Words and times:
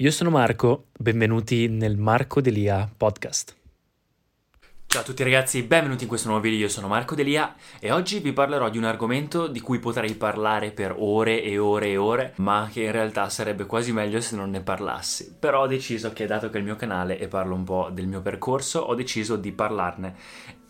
Io 0.00 0.12
sono 0.12 0.30
Marco, 0.30 0.84
benvenuti 0.96 1.66
nel 1.66 1.96
Marco 1.96 2.40
Delia 2.40 2.88
podcast. 2.96 3.56
Ciao 4.86 5.00
a 5.00 5.04
tutti 5.04 5.24
ragazzi, 5.24 5.64
benvenuti 5.64 6.04
in 6.04 6.08
questo 6.08 6.28
nuovo 6.28 6.44
video, 6.44 6.60
io 6.60 6.68
sono 6.68 6.86
Marco 6.86 7.16
Delia 7.16 7.56
e 7.80 7.90
oggi 7.90 8.20
vi 8.20 8.32
parlerò 8.32 8.68
di 8.68 8.78
un 8.78 8.84
argomento 8.84 9.48
di 9.48 9.58
cui 9.58 9.80
potrei 9.80 10.14
parlare 10.14 10.70
per 10.70 10.94
ore 10.96 11.42
e 11.42 11.58
ore 11.58 11.88
e 11.88 11.96
ore, 11.96 12.32
ma 12.36 12.70
che 12.72 12.84
in 12.84 12.92
realtà 12.92 13.28
sarebbe 13.28 13.66
quasi 13.66 13.92
meglio 13.92 14.20
se 14.20 14.36
non 14.36 14.50
ne 14.50 14.60
parlassi. 14.60 15.34
Però 15.36 15.62
ho 15.62 15.66
deciso 15.66 16.12
che 16.12 16.26
dato 16.26 16.48
che 16.48 16.58
è 16.58 16.60
il 16.60 16.66
mio 16.66 16.76
canale 16.76 17.18
e 17.18 17.26
parlo 17.26 17.56
un 17.56 17.64
po' 17.64 17.90
del 17.90 18.06
mio 18.06 18.20
percorso, 18.20 18.78
ho 18.78 18.94
deciso 18.94 19.34
di 19.34 19.50
parlarne 19.50 20.14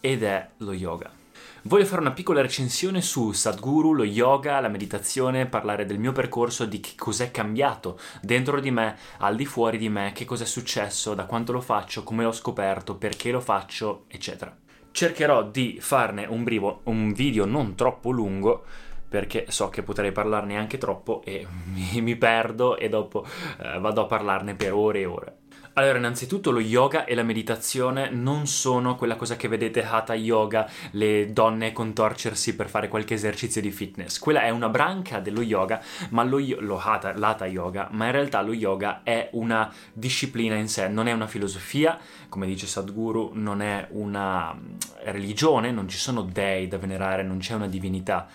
ed 0.00 0.22
è 0.22 0.48
lo 0.56 0.72
yoga. 0.72 1.17
Voglio 1.62 1.84
fare 1.86 2.00
una 2.00 2.12
piccola 2.12 2.40
recensione 2.40 3.02
su 3.02 3.32
Sadhguru, 3.32 3.92
lo 3.92 4.04
yoga, 4.04 4.60
la 4.60 4.68
meditazione, 4.68 5.46
parlare 5.46 5.86
del 5.86 5.98
mio 5.98 6.12
percorso, 6.12 6.64
di 6.66 6.78
che 6.78 6.92
cos'è 6.96 7.32
cambiato 7.32 7.98
dentro 8.22 8.60
di 8.60 8.70
me, 8.70 8.96
al 9.18 9.34
di 9.34 9.44
fuori 9.44 9.76
di 9.76 9.88
me, 9.88 10.12
che 10.14 10.24
cos'è 10.24 10.44
successo, 10.44 11.14
da 11.14 11.26
quanto 11.26 11.50
lo 11.50 11.60
faccio, 11.60 12.04
come 12.04 12.22
l'ho 12.22 12.30
scoperto, 12.30 12.94
perché 12.94 13.32
lo 13.32 13.40
faccio, 13.40 14.04
eccetera. 14.06 14.56
Cercherò 14.92 15.42
di 15.42 15.78
farne 15.80 16.26
un, 16.26 16.44
brivo, 16.44 16.80
un 16.84 17.12
video 17.12 17.44
non 17.44 17.74
troppo 17.74 18.10
lungo 18.10 18.64
perché 19.08 19.46
so 19.48 19.68
che 19.70 19.82
potrei 19.82 20.12
parlarne 20.12 20.58
anche 20.58 20.76
troppo 20.76 21.22
e 21.24 21.46
mi, 21.72 22.00
mi 22.02 22.16
perdo 22.16 22.76
e 22.76 22.88
dopo 22.88 23.24
eh, 23.60 23.78
vado 23.80 24.02
a 24.02 24.06
parlarne 24.06 24.54
per 24.54 24.74
ore 24.74 25.00
e 25.00 25.06
ore. 25.06 25.37
Allora, 25.78 25.98
innanzitutto 25.98 26.50
lo 26.50 26.58
yoga 26.58 27.04
e 27.04 27.14
la 27.14 27.22
meditazione 27.22 28.10
non 28.10 28.48
sono 28.48 28.96
quella 28.96 29.14
cosa 29.14 29.36
che 29.36 29.46
vedete 29.46 29.84
hatha 29.84 30.12
yoga, 30.12 30.68
le 30.90 31.32
donne 31.32 31.70
contorcersi 31.70 32.56
per 32.56 32.68
fare 32.68 32.88
qualche 32.88 33.14
esercizio 33.14 33.60
di 33.60 33.70
fitness. 33.70 34.18
Quella 34.18 34.42
è 34.42 34.50
una 34.50 34.68
branca 34.68 35.20
dello 35.20 35.40
yoga, 35.40 35.80
ma 36.08 36.24
lo, 36.24 36.40
lo 36.58 36.80
hatha, 36.80 37.16
l'hatha 37.16 37.46
yoga, 37.46 37.86
ma 37.92 38.06
in 38.06 38.10
realtà 38.10 38.42
lo 38.42 38.52
yoga 38.52 39.04
è 39.04 39.28
una 39.34 39.72
disciplina 39.92 40.56
in 40.56 40.66
sé, 40.66 40.88
non 40.88 41.06
è 41.06 41.12
una 41.12 41.28
filosofia, 41.28 41.96
come 42.28 42.46
dice 42.46 42.66
Sadhguru, 42.66 43.30
non 43.34 43.62
è 43.62 43.86
una 43.90 44.52
mm, 44.52 44.74
religione, 45.04 45.70
non 45.70 45.88
ci 45.88 45.98
sono 45.98 46.22
dei 46.22 46.66
da 46.66 46.78
venerare, 46.78 47.22
non 47.22 47.38
c'è 47.38 47.54
una 47.54 47.68
divinità. 47.68 48.26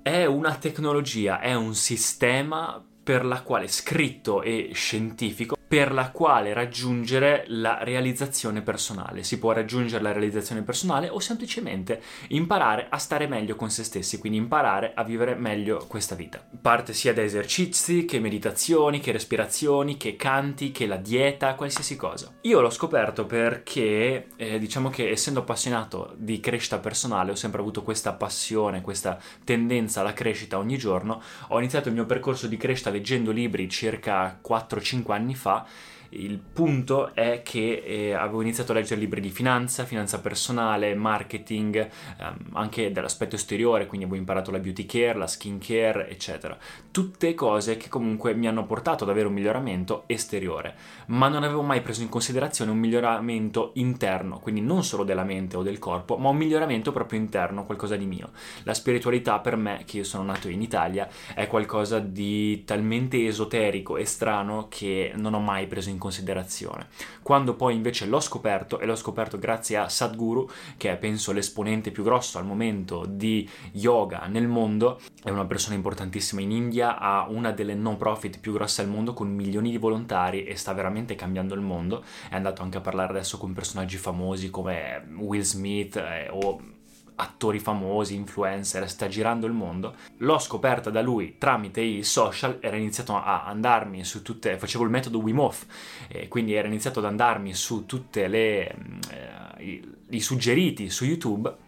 È 0.00 0.24
una 0.24 0.54
tecnologia, 0.54 1.40
è 1.40 1.52
un 1.52 1.74
sistema 1.74 2.82
per 3.02 3.26
la 3.26 3.42
quale 3.42 3.68
scritto 3.68 4.40
e 4.40 4.70
scientifico 4.72 5.56
per 5.68 5.92
la 5.92 6.10
quale 6.10 6.54
raggiungere 6.54 7.44
la 7.48 7.84
realizzazione 7.84 8.62
personale. 8.62 9.22
Si 9.22 9.38
può 9.38 9.52
raggiungere 9.52 10.02
la 10.02 10.12
realizzazione 10.12 10.62
personale 10.62 11.10
o 11.10 11.20
semplicemente 11.20 12.00
imparare 12.28 12.86
a 12.88 12.96
stare 12.96 13.26
meglio 13.26 13.54
con 13.54 13.70
se 13.70 13.84
stessi, 13.84 14.18
quindi 14.18 14.38
imparare 14.38 14.92
a 14.94 15.04
vivere 15.04 15.34
meglio 15.34 15.84
questa 15.86 16.14
vita. 16.14 16.42
Parte 16.60 16.94
sia 16.94 17.12
da 17.12 17.22
esercizi, 17.22 18.06
che 18.06 18.18
meditazioni, 18.18 19.00
che 19.00 19.12
respirazioni, 19.12 19.98
che 19.98 20.16
canti, 20.16 20.72
che 20.72 20.86
la 20.86 20.96
dieta, 20.96 21.54
qualsiasi 21.54 21.96
cosa. 21.96 22.32
Io 22.42 22.62
l'ho 22.62 22.70
scoperto 22.70 23.26
perché 23.26 24.28
eh, 24.36 24.58
diciamo 24.58 24.88
che 24.88 25.10
essendo 25.10 25.40
appassionato 25.40 26.14
di 26.16 26.40
crescita 26.40 26.78
personale 26.78 27.32
ho 27.32 27.36
sempre 27.36 27.60
avuto 27.60 27.82
questa 27.82 28.14
passione, 28.14 28.80
questa 28.80 29.18
tendenza 29.44 30.00
alla 30.00 30.14
crescita 30.14 30.56
ogni 30.56 30.78
giorno. 30.78 31.20
Ho 31.48 31.58
iniziato 31.58 31.88
il 31.88 31.94
mio 31.94 32.06
percorso 32.06 32.46
di 32.46 32.56
crescita 32.56 32.88
leggendo 32.88 33.32
libri 33.32 33.68
circa 33.68 34.40
4-5 34.42 35.12
anni 35.12 35.34
fa 35.34 35.56
bra. 35.58 35.66
Il 36.10 36.38
punto 36.38 37.14
è 37.14 37.42
che 37.42 37.82
eh, 37.84 38.12
avevo 38.12 38.40
iniziato 38.40 38.72
a 38.72 38.76
leggere 38.76 39.00
libri 39.00 39.20
di 39.20 39.30
finanza, 39.30 39.84
finanza 39.84 40.20
personale, 40.20 40.94
marketing, 40.94 41.76
ehm, 42.18 42.36
anche 42.52 42.90
dall'aspetto 42.90 43.36
esteriore, 43.36 43.86
quindi 43.86 44.06
avevo 44.06 44.20
imparato 44.20 44.50
la 44.50 44.58
beauty 44.58 44.86
care, 44.86 45.18
la 45.18 45.26
skin 45.26 45.58
care, 45.58 46.08
eccetera. 46.08 46.56
Tutte 46.90 47.34
cose 47.34 47.76
che 47.76 47.88
comunque 47.88 48.34
mi 48.34 48.48
hanno 48.48 48.64
portato 48.64 49.04
ad 49.04 49.10
avere 49.10 49.26
un 49.26 49.34
miglioramento 49.34 50.04
esteriore, 50.06 50.74
ma 51.06 51.28
non 51.28 51.42
avevo 51.42 51.62
mai 51.62 51.82
preso 51.82 52.02
in 52.02 52.08
considerazione 52.08 52.70
un 52.70 52.78
miglioramento 52.78 53.72
interno, 53.74 54.38
quindi 54.38 54.60
non 54.60 54.84
solo 54.84 55.04
della 55.04 55.24
mente 55.24 55.56
o 55.56 55.62
del 55.62 55.78
corpo, 55.78 56.16
ma 56.16 56.30
un 56.30 56.36
miglioramento 56.36 56.92
proprio 56.92 57.18
interno, 57.18 57.66
qualcosa 57.66 57.96
di 57.96 58.06
mio. 58.06 58.30
La 58.62 58.74
spiritualità 58.74 59.40
per 59.40 59.56
me, 59.56 59.82
che 59.84 59.98
io 59.98 60.04
sono 60.04 60.24
nato 60.24 60.48
in 60.48 60.62
Italia, 60.62 61.08
è 61.34 61.46
qualcosa 61.46 61.98
di 61.98 62.64
talmente 62.64 63.26
esoterico 63.26 63.96
e 63.96 64.04
strano 64.04 64.66
che 64.68 65.12
non 65.14 65.34
ho 65.34 65.40
mai 65.40 65.66
preso 65.66 65.90
in 65.90 65.97
in 65.98 66.04
considerazione. 66.04 66.86
Quando 67.22 67.54
poi 67.54 67.74
invece 67.74 68.06
l'ho 68.06 68.20
scoperto, 68.20 68.78
e 68.78 68.86
l'ho 68.86 68.94
scoperto 68.94 69.38
grazie 69.38 69.76
a 69.76 69.88
Sadhguru, 69.88 70.48
che 70.76 70.92
è 70.92 70.96
penso 70.96 71.32
l'esponente 71.32 71.90
più 71.90 72.04
grosso 72.04 72.38
al 72.38 72.46
momento 72.46 73.04
di 73.06 73.48
yoga 73.72 74.26
nel 74.26 74.46
mondo, 74.46 75.00
è 75.22 75.30
una 75.30 75.44
persona 75.44 75.74
importantissima 75.74 76.40
in 76.40 76.52
India, 76.52 76.98
ha 76.98 77.26
una 77.28 77.50
delle 77.50 77.74
non 77.74 77.96
profit 77.96 78.38
più 78.38 78.52
grosse 78.52 78.80
al 78.80 78.88
mondo 78.88 79.12
con 79.12 79.28
milioni 79.28 79.70
di 79.70 79.78
volontari 79.78 80.44
e 80.44 80.56
sta 80.56 80.72
veramente 80.72 81.16
cambiando 81.16 81.54
il 81.54 81.60
mondo. 81.60 82.04
È 82.30 82.34
andato 82.34 82.62
anche 82.62 82.78
a 82.78 82.80
parlare 82.80 83.10
adesso 83.10 83.36
con 83.36 83.52
personaggi 83.52 83.96
famosi 83.96 84.50
come 84.50 85.04
Will 85.16 85.42
Smith 85.42 85.96
eh, 85.96 86.28
o 86.30 86.76
attori 87.20 87.58
famosi, 87.58 88.14
influencer, 88.14 88.88
sta 88.88 89.08
girando 89.08 89.46
il 89.46 89.52
mondo. 89.52 89.94
L'ho 90.18 90.38
scoperta 90.38 90.90
da 90.90 91.02
lui 91.02 91.36
tramite 91.38 91.80
i 91.80 92.04
social, 92.04 92.58
era 92.60 92.76
iniziato 92.76 93.14
a 93.14 93.44
andarmi 93.44 94.04
su 94.04 94.22
tutte, 94.22 94.56
facevo 94.56 94.84
il 94.84 94.90
metodo 94.90 95.18
Wim 95.18 95.38
Hof, 95.40 95.66
e 96.08 96.28
quindi 96.28 96.54
era 96.54 96.68
iniziato 96.68 97.00
ad 97.00 97.06
andarmi 97.06 97.54
su 97.54 97.86
tutte 97.86 98.28
le 98.28 98.66
eh, 98.68 99.64
i, 99.64 99.94
i 100.10 100.20
suggeriti 100.20 100.90
su 100.90 101.04
YouTube. 101.04 101.66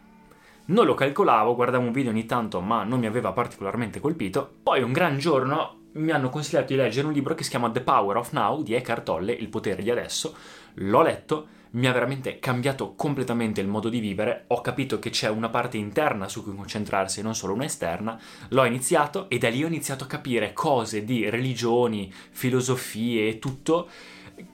Non 0.67 0.87
lo 0.87 0.95
calcolavo, 0.95 1.57
guardavo 1.57 1.85
un 1.85 1.93
video 1.93 2.13
ogni 2.13 2.27
tanto, 2.27 2.61
ma 2.61 2.85
non 2.85 3.01
mi 3.01 3.07
aveva 3.07 3.33
particolarmente 3.33 3.99
colpito. 3.99 4.49
Poi 4.63 4.83
un 4.83 4.93
gran 4.93 5.19
giorno 5.19 5.79
mi 5.95 6.13
hanno 6.13 6.29
consigliato 6.31 6.69
di 6.69 6.77
leggere 6.77 7.09
un 7.09 7.13
libro 7.13 7.35
che 7.35 7.43
si 7.43 7.51
chiama 7.51 7.71
The 7.71 7.81
Power 7.81 8.17
of 8.17 8.31
Now 8.31 8.63
di 8.63 8.75
Eckhart 8.75 9.03
Tolle, 9.03 9.33
Il 9.33 9.49
potere 9.49 9.83
di 9.83 9.91
adesso. 9.91 10.37
L'ho 10.75 11.03
letto 11.03 11.47
mi 11.73 11.87
ha 11.87 11.93
veramente 11.93 12.39
cambiato 12.39 12.95
completamente 12.95 13.61
il 13.61 13.69
modo 13.69 13.89
di 13.89 14.01
vivere, 14.01 14.45
ho 14.49 14.61
capito 14.61 14.99
che 14.99 15.11
c'è 15.11 15.29
una 15.29 15.49
parte 15.49 15.77
interna 15.77 16.29
su 16.29 16.43
cui 16.43 16.55
concentrarsi 16.55 17.21
e 17.21 17.23
non 17.23 17.35
solo 17.35 17.55
una 17.55 17.65
esterna, 17.65 18.19
l'ho 18.49 18.65
iniziato 18.65 19.29
e 19.29 19.39
da 19.39 19.49
lì 19.49 19.63
ho 19.63 19.69
iniziato 19.69 20.05
a 20.05 20.09
capire 20.09 20.53
cose 20.53 21.05
di 21.05 21.29
religioni, 21.29 22.13
filosofie 22.31 23.29
e 23.29 23.39
tutto 23.39 23.89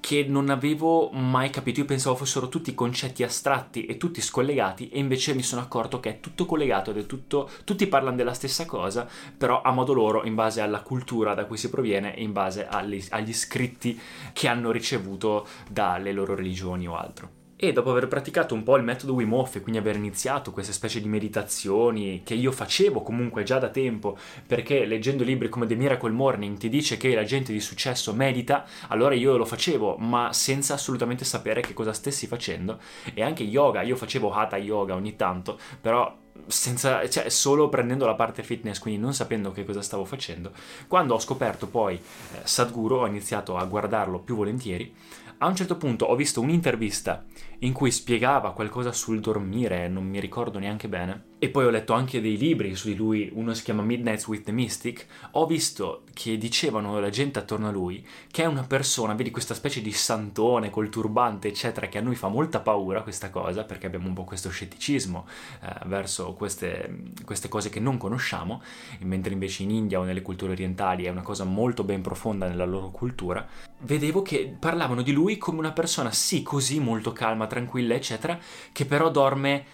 che 0.00 0.24
non 0.28 0.50
avevo 0.50 1.10
mai 1.12 1.50
capito. 1.50 1.80
Io 1.80 1.86
pensavo 1.86 2.16
fossero 2.16 2.48
tutti 2.48 2.74
concetti 2.74 3.22
astratti 3.22 3.86
e 3.86 3.96
tutti 3.96 4.20
scollegati, 4.20 4.88
e 4.88 4.98
invece 4.98 5.34
mi 5.34 5.42
sono 5.42 5.62
accorto 5.62 6.00
che 6.00 6.10
è 6.10 6.20
tutto 6.20 6.46
collegato 6.46 6.90
ed 6.90 6.98
è 6.98 7.06
tutto. 7.06 7.50
Tutti 7.64 7.86
parlano 7.86 8.16
della 8.16 8.34
stessa 8.34 8.66
cosa, 8.66 9.08
però 9.36 9.62
a 9.62 9.70
modo 9.70 9.92
loro, 9.92 10.24
in 10.24 10.34
base 10.34 10.60
alla 10.60 10.82
cultura 10.82 11.34
da 11.34 11.46
cui 11.46 11.56
si 11.56 11.70
proviene 11.70 12.14
in 12.16 12.32
base 12.32 12.66
agli, 12.66 13.02
agli 13.10 13.32
scritti 13.32 13.98
che 14.32 14.48
hanno 14.48 14.70
ricevuto 14.70 15.46
dalle 15.68 16.12
loro 16.12 16.34
religioni 16.34 16.86
o 16.86 16.96
altro. 16.96 17.44
E 17.58 17.72
dopo 17.72 17.90
aver 17.90 18.06
praticato 18.06 18.54
un 18.54 18.62
po' 18.62 18.76
il 18.76 18.82
metodo 18.82 19.14
Wim 19.14 19.32
Hof 19.32 19.56
e 19.56 19.62
quindi 19.62 19.80
aver 19.80 19.96
iniziato 19.96 20.52
queste 20.52 20.74
specie 20.74 21.00
di 21.00 21.08
meditazioni 21.08 22.20
che 22.22 22.34
io 22.34 22.52
facevo 22.52 23.00
comunque 23.00 23.44
già 23.44 23.58
da 23.58 23.70
tempo, 23.70 24.18
perché 24.46 24.84
leggendo 24.84 25.24
libri 25.24 25.48
come 25.48 25.66
The 25.66 25.74
Miracle 25.74 26.10
Morning 26.10 26.58
ti 26.58 26.68
dice 26.68 26.98
che 26.98 27.14
la 27.14 27.24
gente 27.24 27.54
di 27.54 27.60
successo 27.60 28.12
medita, 28.12 28.66
allora 28.88 29.14
io 29.14 29.38
lo 29.38 29.46
facevo, 29.46 29.96
ma 29.96 30.34
senza 30.34 30.74
assolutamente 30.74 31.24
sapere 31.24 31.62
che 31.62 31.72
cosa 31.72 31.94
stessi 31.94 32.26
facendo. 32.26 32.78
E 33.14 33.22
anche 33.22 33.42
yoga, 33.42 33.80
io 33.80 33.96
facevo 33.96 34.32
hatha 34.32 34.58
yoga 34.58 34.94
ogni 34.94 35.16
tanto, 35.16 35.58
però 35.80 36.24
senza, 36.46 37.08
cioè, 37.08 37.28
solo 37.28 37.68
prendendo 37.68 38.06
la 38.06 38.14
parte 38.14 38.42
fitness, 38.42 38.78
quindi 38.78 39.00
non 39.00 39.14
sapendo 39.14 39.52
che 39.52 39.64
cosa 39.64 39.82
stavo 39.82 40.04
facendo. 40.04 40.52
Quando 40.86 41.14
ho 41.14 41.18
scoperto 41.18 41.66
poi 41.66 41.94
eh, 41.96 42.40
Sadhguru, 42.44 42.96
ho 42.96 43.06
iniziato 43.06 43.56
a 43.56 43.64
guardarlo 43.64 44.20
più 44.20 44.36
volentieri 44.36 44.94
a 45.38 45.46
un 45.46 45.54
certo 45.54 45.76
punto 45.76 46.06
ho 46.06 46.16
visto 46.16 46.40
un'intervista 46.40 47.24
in 47.60 47.72
cui 47.72 47.90
spiegava 47.90 48.52
qualcosa 48.52 48.92
sul 48.92 49.20
dormire, 49.20 49.88
non 49.88 50.06
mi 50.06 50.20
ricordo 50.20 50.58
neanche 50.58 50.88
bene. 50.88 51.34
E 51.38 51.50
poi 51.50 51.66
ho 51.66 51.70
letto 51.70 51.92
anche 51.92 52.22
dei 52.22 52.38
libri 52.38 52.74
su 52.74 52.88
di 52.88 52.96
lui, 52.96 53.30
uno 53.34 53.52
si 53.52 53.62
chiama 53.62 53.82
Midnights 53.82 54.26
with 54.26 54.44
the 54.44 54.52
Mystic. 54.52 55.06
Ho 55.32 55.44
visto 55.44 56.04
che 56.14 56.38
dicevano 56.38 56.98
la 56.98 57.10
gente 57.10 57.38
attorno 57.38 57.68
a 57.68 57.70
lui 57.70 58.04
che 58.30 58.42
è 58.42 58.46
una 58.46 58.64
persona, 58.64 59.12
vedi 59.12 59.30
questa 59.30 59.52
specie 59.52 59.82
di 59.82 59.92
santone 59.92 60.70
col 60.70 60.88
turbante, 60.88 61.48
eccetera, 61.48 61.88
che 61.88 61.98
a 61.98 62.00
noi 62.00 62.14
fa 62.14 62.28
molta 62.28 62.60
paura 62.60 63.02
questa 63.02 63.28
cosa, 63.28 63.64
perché 63.64 63.86
abbiamo 63.86 64.08
un 64.08 64.14
po' 64.14 64.24
questo 64.24 64.48
scetticismo 64.48 65.26
eh, 65.60 65.86
verso 65.86 66.32
queste, 66.32 67.02
queste 67.24 67.48
cose 67.48 67.68
che 67.68 67.80
non 67.80 67.98
conosciamo, 67.98 68.62
mentre 69.00 69.34
invece 69.34 69.62
in 69.62 69.70
India 69.70 70.00
o 70.00 70.04
nelle 70.04 70.22
culture 70.22 70.52
orientali 70.52 71.04
è 71.04 71.10
una 71.10 71.22
cosa 71.22 71.44
molto 71.44 71.84
ben 71.84 72.00
profonda 72.00 72.48
nella 72.48 72.64
loro 72.64 72.90
cultura. 72.90 73.46
Vedevo 73.80 74.22
che 74.22 74.56
parlavano 74.58 75.02
di 75.02 75.12
lui 75.12 75.36
come 75.36 75.58
una 75.58 75.72
persona 75.72 76.10
sì 76.12 76.42
così 76.42 76.80
molto 76.80 77.12
calma, 77.12 77.45
tranquilla, 77.46 77.94
eccetera, 77.94 78.38
che 78.72 78.84
però 78.84 79.10
dorme 79.10 79.64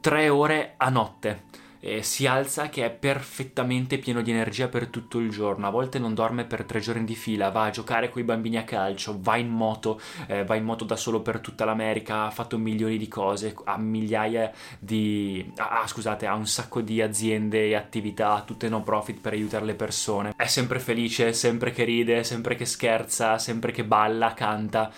tre 0.00 0.28
ore 0.28 0.74
a 0.76 0.88
notte. 0.90 1.60
E 1.84 2.04
si 2.04 2.28
alza 2.28 2.68
che 2.68 2.84
è 2.84 2.90
perfettamente 2.90 3.98
pieno 3.98 4.22
di 4.22 4.30
energia 4.30 4.68
per 4.68 4.86
tutto 4.86 5.18
il 5.18 5.30
giorno, 5.30 5.66
a 5.66 5.70
volte 5.70 5.98
non 5.98 6.14
dorme 6.14 6.44
per 6.44 6.62
tre 6.62 6.78
giorni 6.78 7.02
di 7.02 7.16
fila, 7.16 7.50
va 7.50 7.64
a 7.64 7.70
giocare 7.70 8.08
con 8.08 8.22
i 8.22 8.24
bambini 8.24 8.56
a 8.56 8.62
calcio, 8.62 9.18
va 9.20 9.36
in 9.36 9.48
moto, 9.48 10.00
eh, 10.28 10.44
va 10.44 10.54
in 10.54 10.62
moto 10.62 10.84
da 10.84 10.94
solo 10.94 11.22
per 11.22 11.40
tutta 11.40 11.64
l'America, 11.64 12.26
ha 12.26 12.30
fatto 12.30 12.56
milioni 12.56 12.98
di 12.98 13.08
cose, 13.08 13.56
ha 13.64 13.76
migliaia 13.78 14.52
di... 14.78 15.52
Ah, 15.56 15.84
scusate, 15.84 16.24
ha 16.24 16.34
un 16.34 16.46
sacco 16.46 16.82
di 16.82 17.02
aziende 17.02 17.66
e 17.66 17.74
attività, 17.74 18.44
tutte 18.46 18.68
no 18.68 18.84
profit 18.84 19.20
per 19.20 19.32
aiutare 19.32 19.64
le 19.64 19.74
persone. 19.74 20.34
È 20.36 20.46
sempre 20.46 20.78
felice, 20.78 21.32
sempre 21.32 21.72
che 21.72 21.82
ride, 21.82 22.22
sempre 22.22 22.54
che 22.54 22.64
scherza, 22.64 23.38
sempre 23.38 23.72
che 23.72 23.82
balla, 23.82 24.34
canta. 24.34 24.88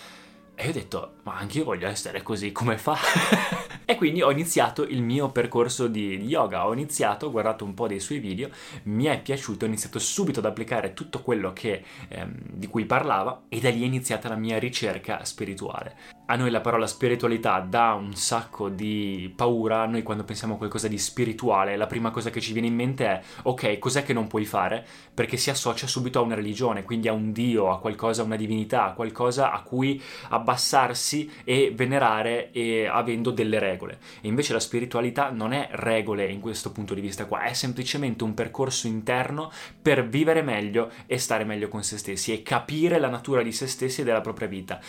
E 0.57 0.69
ho 0.69 0.71
detto, 0.71 1.15
ma 1.23 1.37
anche 1.37 1.57
io 1.59 1.65
voglio 1.65 1.87
essere 1.87 2.23
così, 2.23 2.51
come 2.51 2.77
fa? 2.77 2.97
E 3.87 3.97
quindi 3.97 4.23
ho 4.23 4.31
iniziato 4.31 4.81
il 4.81 5.03
mio 5.03 5.29
percorso 5.29 5.85
di 5.87 6.15
yoga, 6.25 6.65
ho 6.65 6.73
iniziato, 6.73 7.27
ho 7.27 7.31
guardato 7.31 7.63
un 7.63 7.75
po' 7.75 7.87
dei 7.87 7.99
suoi 7.99 8.17
video, 8.17 8.49
mi 8.85 9.05
è 9.05 9.21
piaciuto, 9.21 9.65
ho 9.65 9.67
iniziato 9.67 9.99
subito 9.99 10.39
ad 10.39 10.47
applicare 10.47 10.93
tutto 10.95 11.21
quello 11.21 11.53
che, 11.53 11.83
ehm, 12.07 12.33
di 12.53 12.65
cui 12.65 12.85
parlava 12.85 13.43
e 13.47 13.59
da 13.59 13.69
lì 13.69 13.83
è 13.83 13.85
iniziata 13.85 14.27
la 14.27 14.37
mia 14.37 14.57
ricerca 14.57 15.23
spirituale. 15.23 15.95
A 16.27 16.35
noi 16.37 16.49
la 16.49 16.59
parola 16.59 16.87
spiritualità 16.87 17.59
dà 17.59 17.93
un 17.93 18.15
sacco 18.15 18.69
di 18.69 19.31
paura, 19.35 19.85
noi 19.85 20.01
quando 20.01 20.23
pensiamo 20.23 20.55
a 20.55 20.57
qualcosa 20.57 20.87
di 20.87 20.97
spirituale 20.97 21.77
la 21.77 21.85
prima 21.85 22.09
cosa 22.09 22.31
che 22.31 22.41
ci 22.41 22.51
viene 22.51 22.67
in 22.67 22.73
mente 22.73 23.05
è 23.05 23.21
ok, 23.43 23.77
cos'è 23.77 24.01
che 24.01 24.11
non 24.11 24.25
puoi 24.25 24.43
fare? 24.43 24.83
Perché 25.13 25.37
si 25.37 25.51
associa 25.51 25.85
subito 25.85 26.17
a 26.17 26.23
una 26.23 26.33
religione, 26.33 26.83
quindi 26.83 27.07
a 27.07 27.13
un 27.13 27.31
dio, 27.31 27.69
a 27.71 27.79
qualcosa, 27.79 28.23
a 28.23 28.25
una 28.25 28.37
divinità, 28.37 28.85
a 28.85 28.93
qualcosa 28.93 29.51
a 29.51 29.61
cui 29.61 30.01
abbassarsi 30.29 31.29
e 31.43 31.71
venerare 31.75 32.49
e 32.51 32.87
avendo 32.87 33.29
delle 33.29 33.59
regole. 33.59 33.99
E 34.21 34.27
invece 34.27 34.53
la 34.53 34.59
spiritualità 34.59 35.29
non 35.29 35.53
è 35.53 35.69
regole 35.73 36.25
in 36.25 36.39
questo 36.39 36.71
punto 36.71 36.95
di 36.95 37.01
vista 37.01 37.27
qua, 37.27 37.43
è 37.43 37.53
semplicemente 37.53 38.23
un 38.23 38.33
percorso 38.33 38.87
interno 38.87 39.51
per 39.79 40.07
vivere 40.07 40.41
meglio 40.41 40.89
e 41.05 41.19
stare 41.19 41.43
meglio 41.43 41.67
con 41.67 41.83
se 41.83 41.99
stessi 41.99 42.33
e 42.33 42.41
capire 42.41 42.97
la 42.97 43.09
natura 43.09 43.43
di 43.43 43.51
se 43.51 43.67
stessi 43.67 44.01
e 44.01 44.03
della 44.03 44.21
propria 44.21 44.47
vita. 44.47 44.79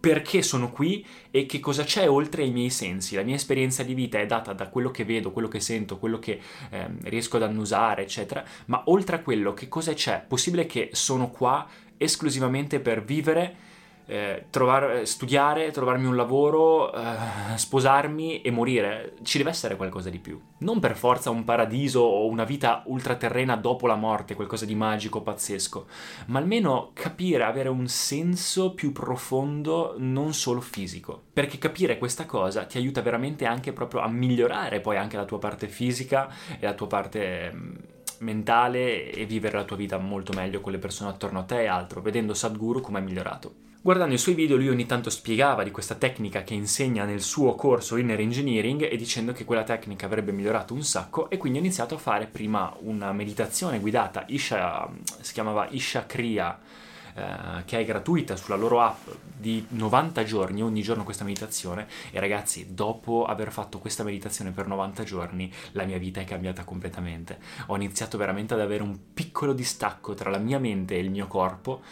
Perché 0.00 0.40
sono 0.40 0.70
qui 0.70 0.79
e 1.30 1.46
che 1.46 1.60
cosa 1.60 1.84
c'è 1.84 2.08
oltre 2.08 2.42
ai 2.42 2.50
miei 2.50 2.70
sensi. 2.70 3.14
La 3.14 3.22
mia 3.22 3.34
esperienza 3.34 3.82
di 3.82 3.94
vita 3.94 4.18
è 4.18 4.26
data 4.26 4.52
da 4.52 4.68
quello 4.68 4.90
che 4.90 5.04
vedo, 5.04 5.32
quello 5.32 5.48
che 5.48 5.60
sento, 5.60 5.98
quello 5.98 6.18
che 6.18 6.40
eh, 6.70 6.86
riesco 7.04 7.36
ad 7.36 7.44
annusare, 7.44 8.02
eccetera, 8.02 8.44
ma 8.66 8.82
oltre 8.86 9.16
a 9.16 9.20
quello 9.20 9.52
che 9.54 9.68
cosa 9.68 9.92
c'è? 9.92 10.24
Possibile 10.26 10.66
che 10.66 10.90
sono 10.92 11.30
qua 11.30 11.66
esclusivamente 11.96 12.80
per 12.80 13.04
vivere 13.04 13.68
eh, 14.10 14.46
trovare, 14.50 15.06
studiare, 15.06 15.70
trovarmi 15.70 16.06
un 16.06 16.16
lavoro, 16.16 16.92
eh, 16.92 17.56
sposarmi 17.56 18.42
e 18.42 18.50
morire. 18.50 19.14
Ci 19.22 19.38
deve 19.38 19.50
essere 19.50 19.76
qualcosa 19.76 20.10
di 20.10 20.18
più. 20.18 20.40
Non 20.58 20.80
per 20.80 20.96
forza 20.96 21.30
un 21.30 21.44
paradiso 21.44 22.00
o 22.00 22.26
una 22.26 22.42
vita 22.42 22.82
ultraterrena 22.86 23.54
dopo 23.54 23.86
la 23.86 23.94
morte, 23.94 24.34
qualcosa 24.34 24.64
di 24.64 24.74
magico, 24.74 25.22
pazzesco, 25.22 25.86
ma 26.26 26.40
almeno 26.40 26.90
capire, 26.92 27.44
avere 27.44 27.68
un 27.68 27.86
senso 27.86 28.74
più 28.74 28.90
profondo, 28.90 29.94
non 29.98 30.34
solo 30.34 30.60
fisico. 30.60 31.22
Perché 31.32 31.58
capire 31.58 31.96
questa 31.96 32.26
cosa 32.26 32.64
ti 32.64 32.78
aiuta 32.78 33.02
veramente 33.02 33.46
anche 33.46 33.72
proprio 33.72 34.00
a 34.00 34.08
migliorare 34.08 34.80
poi 34.80 34.96
anche 34.96 35.16
la 35.16 35.24
tua 35.24 35.38
parte 35.38 35.68
fisica 35.68 36.28
e 36.58 36.66
la 36.66 36.74
tua 36.74 36.88
parte 36.88 37.52
mm, 37.54 37.74
mentale 38.20 39.10
e 39.10 39.26
vivere 39.26 39.58
la 39.58 39.64
tua 39.64 39.76
vita 39.76 39.98
molto 39.98 40.32
meglio 40.32 40.60
con 40.60 40.72
le 40.72 40.78
persone 40.78 41.10
attorno 41.10 41.40
a 41.40 41.44
te 41.44 41.62
e 41.62 41.66
altro, 41.66 42.00
vedendo 42.00 42.34
Sadhguru 42.34 42.80
come 42.80 42.98
è 42.98 43.02
migliorato. 43.02 43.68
Guardando 43.82 44.14
i 44.14 44.18
suoi 44.18 44.34
video 44.34 44.56
lui 44.56 44.68
ogni 44.68 44.84
tanto 44.84 45.08
spiegava 45.08 45.62
di 45.62 45.70
questa 45.70 45.94
tecnica 45.94 46.42
che 46.42 46.52
insegna 46.52 47.06
nel 47.06 47.22
suo 47.22 47.54
corso 47.54 47.96
Inner 47.96 48.20
Engineering 48.20 48.82
e 48.82 48.94
dicendo 48.96 49.32
che 49.32 49.46
quella 49.46 49.64
tecnica 49.64 50.04
avrebbe 50.04 50.32
migliorato 50.32 50.74
un 50.74 50.82
sacco 50.82 51.30
e 51.30 51.38
quindi 51.38 51.58
ho 51.58 51.62
iniziato 51.62 51.94
a 51.94 51.98
fare 51.98 52.26
prima 52.26 52.76
una 52.80 53.10
meditazione 53.12 53.80
guidata, 53.80 54.24
Isha, 54.26 54.86
si 55.20 55.32
chiamava 55.32 55.66
Isha 55.70 56.04
Kriya, 56.04 56.60
eh, 57.14 57.64
che 57.64 57.78
è 57.78 57.84
gratuita 57.84 58.36
sulla 58.36 58.56
loro 58.56 58.80
app 58.80 59.08
di 59.36 59.64
90 59.68 60.24
giorni, 60.24 60.62
ogni 60.62 60.82
giorno 60.82 61.04
questa 61.04 61.24
meditazione 61.24 61.86
e 62.10 62.20
ragazzi 62.20 62.74
dopo 62.74 63.24
aver 63.24 63.50
fatto 63.50 63.78
questa 63.78 64.02
meditazione 64.04 64.50
per 64.50 64.66
90 64.66 65.02
giorni 65.04 65.52
la 65.72 65.84
mia 65.84 65.98
vita 65.98 66.20
è 66.20 66.24
cambiata 66.24 66.64
completamente. 66.64 67.38
Ho 67.66 67.76
iniziato 67.76 68.18
veramente 68.18 68.54
ad 68.54 68.60
avere 68.60 68.82
un 68.82 68.98
piccolo 69.14 69.52
distacco 69.52 70.14
tra 70.14 70.30
la 70.30 70.38
mia 70.38 70.58
mente 70.58 70.94
e 70.94 70.98
il 70.98 71.10
mio 71.10 71.26
corpo 71.26 71.82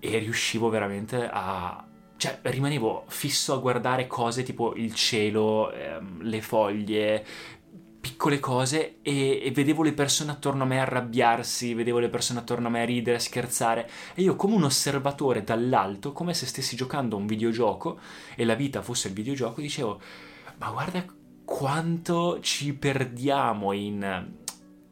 e 0.00 0.18
riuscivo 0.18 0.68
veramente 0.68 1.28
a... 1.30 1.84
Cioè, 2.16 2.40
rimanevo 2.42 3.04
fisso 3.06 3.54
a 3.54 3.58
guardare 3.58 4.08
cose 4.08 4.42
tipo 4.42 4.74
il 4.74 4.92
cielo, 4.92 5.70
ehm, 5.70 6.22
le 6.22 6.42
foglie, 6.42 7.24
piccole 8.08 8.40
cose 8.40 8.96
e, 9.02 9.42
e, 9.44 9.50
vedevo 9.50 9.82
le 9.82 9.92
persone 9.92 10.30
attorno 10.30 10.62
a 10.62 10.66
me 10.66 10.80
arrabbiarsi, 10.80 11.74
vedevo 11.74 11.98
le 11.98 12.08
persone 12.08 12.40
attorno 12.40 12.68
a 12.68 12.70
me 12.70 12.84
ridere, 12.86 13.18
scherzare 13.18 13.88
e 14.14 14.22
io 14.22 14.34
come 14.34 14.54
un 14.54 14.64
osservatore 14.64 15.44
dall'alto, 15.44 16.12
come 16.12 16.32
se 16.32 16.46
stessi 16.46 16.74
giocando 16.74 17.16
a 17.16 17.18
un 17.18 17.26
videogioco 17.26 17.98
e 18.34 18.46
la 18.46 18.54
vita 18.54 18.80
fosse 18.80 19.08
il 19.08 19.14
videogioco, 19.14 19.60
dicevo 19.60 20.00
ma 20.56 20.70
guarda 20.70 21.04
quanto 21.44 22.40
ci 22.40 22.74
perdiamo 22.74 23.72
in 23.72 24.36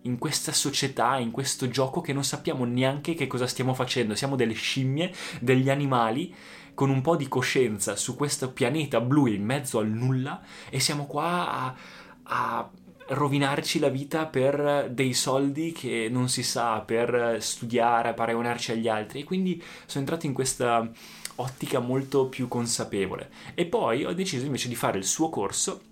in 0.02 0.18
questa 0.18 0.52
società, 0.52 1.18
in 1.18 1.32
questo 1.32 1.68
gioco 1.68 2.00
che 2.00 2.12
non 2.12 2.22
sappiamo 2.22 2.64
neanche 2.64 3.14
che 3.14 3.26
cosa 3.26 3.48
stiamo 3.48 3.74
facendo. 3.74 4.14
Siamo 4.14 4.36
delle 4.36 4.52
scimmie, 4.52 5.12
degli 5.40 5.68
animali 5.68 6.32
con 6.74 6.90
un 6.90 7.02
po' 7.02 7.16
di 7.16 7.26
coscienza 7.26 7.96
su 7.96 8.14
questo 8.14 8.52
pianeta 8.52 9.00
blu 9.00 9.26
in 9.26 9.44
mezzo 9.44 9.80
al 9.80 9.88
nulla 9.88 10.40
e 10.70 10.78
siamo 10.78 11.06
qua 11.06 11.50
a, 11.50 11.74
a 12.22 12.70
rovinarci 13.08 13.78
la 13.78 13.88
vita 13.88 14.26
per 14.26 14.88
dei 14.90 15.14
soldi 15.14 15.72
che 15.72 16.08
non 16.10 16.28
si 16.28 16.42
sa, 16.42 16.80
per 16.80 17.36
studiare, 17.40 18.14
paragonarci 18.14 18.72
agli 18.72 18.88
altri. 18.88 19.20
E 19.20 19.24
quindi 19.24 19.62
sono 19.86 20.04
entrato 20.04 20.26
in 20.26 20.32
questa 20.32 20.90
ottica 21.36 21.78
molto 21.78 22.26
più 22.26 22.48
consapevole. 22.48 23.30
E 23.54 23.66
poi 23.66 24.04
ho 24.04 24.14
deciso 24.14 24.46
invece 24.46 24.68
di 24.68 24.74
fare 24.74 24.98
il 24.98 25.04
suo 25.04 25.28
corso 25.28 25.85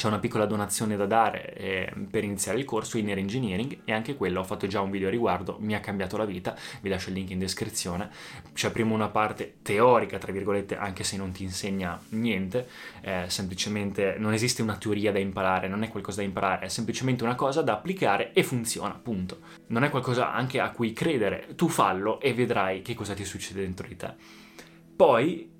c'è 0.00 0.06
una 0.06 0.18
piccola 0.18 0.46
donazione 0.46 0.96
da 0.96 1.04
dare 1.04 1.52
eh, 1.52 1.92
per 2.10 2.24
iniziare 2.24 2.58
il 2.58 2.64
corso 2.64 2.96
Inner 2.96 3.18
Engineering 3.18 3.80
e 3.84 3.92
anche 3.92 4.16
quello 4.16 4.40
ho 4.40 4.44
fatto 4.44 4.66
già 4.66 4.80
un 4.80 4.90
video 4.90 5.08
a 5.08 5.10
riguardo, 5.10 5.58
mi 5.60 5.74
ha 5.74 5.80
cambiato 5.80 6.16
la 6.16 6.24
vita, 6.24 6.56
vi 6.80 6.88
lascio 6.88 7.10
il 7.10 7.16
link 7.16 7.28
in 7.28 7.38
descrizione. 7.38 8.08
C'è 8.54 8.70
prima 8.70 8.94
una 8.94 9.10
parte 9.10 9.56
teorica, 9.60 10.16
tra 10.16 10.32
virgolette, 10.32 10.78
anche 10.78 11.04
se 11.04 11.18
non 11.18 11.32
ti 11.32 11.42
insegna 11.42 12.00
niente, 12.10 12.66
eh, 13.02 13.24
semplicemente 13.26 14.16
non 14.16 14.32
esiste 14.32 14.62
una 14.62 14.76
teoria 14.76 15.12
da 15.12 15.18
imparare, 15.18 15.68
non 15.68 15.82
è 15.82 15.90
qualcosa 15.90 16.22
da 16.22 16.26
imparare, 16.26 16.64
è 16.64 16.68
semplicemente 16.68 17.22
una 17.22 17.34
cosa 17.34 17.60
da 17.60 17.74
applicare 17.74 18.32
e 18.32 18.42
funziona, 18.42 18.94
punto. 18.94 19.40
Non 19.66 19.84
è 19.84 19.90
qualcosa 19.90 20.32
anche 20.32 20.60
a 20.60 20.70
cui 20.70 20.94
credere, 20.94 21.48
tu 21.56 21.68
fallo 21.68 22.20
e 22.20 22.32
vedrai 22.32 22.80
che 22.80 22.94
cosa 22.94 23.12
ti 23.12 23.26
succede 23.26 23.60
dentro 23.60 23.86
di 23.86 23.96
te. 23.96 24.14
Poi 24.96 25.58